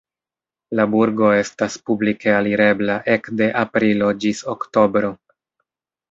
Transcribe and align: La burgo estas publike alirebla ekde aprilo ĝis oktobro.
La 0.77 0.83
burgo 0.93 1.27
estas 1.41 1.75
publike 1.89 2.33
alirebla 2.37 2.95
ekde 3.17 3.49
aprilo 3.63 4.09
ĝis 4.25 4.41
oktobro. 4.55 5.13